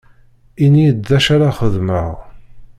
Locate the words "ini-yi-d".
0.63-0.99